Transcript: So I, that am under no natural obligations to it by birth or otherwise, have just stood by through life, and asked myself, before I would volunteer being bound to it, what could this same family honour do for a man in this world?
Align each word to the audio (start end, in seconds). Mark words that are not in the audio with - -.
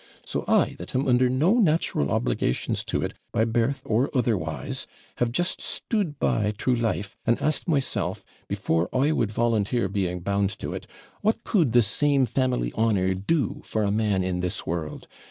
So 0.25 0.45
I, 0.47 0.73
that 0.79 0.95
am 0.95 1.07
under 1.07 1.29
no 1.29 1.59
natural 1.59 2.09
obligations 2.09 2.83
to 2.85 3.03
it 3.03 3.13
by 3.31 3.45
birth 3.45 3.83
or 3.85 4.09
otherwise, 4.17 4.87
have 5.17 5.31
just 5.31 5.61
stood 5.61 6.17
by 6.17 6.55
through 6.57 6.77
life, 6.77 7.15
and 7.23 7.39
asked 7.39 7.67
myself, 7.67 8.25
before 8.47 8.89
I 8.91 9.11
would 9.11 9.29
volunteer 9.29 9.87
being 9.87 10.21
bound 10.21 10.57
to 10.57 10.73
it, 10.73 10.87
what 11.21 11.43
could 11.43 11.73
this 11.73 11.85
same 11.85 12.25
family 12.25 12.73
honour 12.73 13.13
do 13.13 13.61
for 13.63 13.83
a 13.83 13.91
man 13.91 14.23
in 14.23 14.39
this 14.39 14.65
world? 14.65 15.07